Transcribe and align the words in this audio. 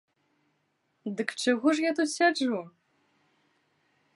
Дык 1.19 1.29
чаго 1.43 1.67
ж 1.79 1.85
я 1.85 1.91
тут 1.99 2.09
сяджу? 2.17 2.61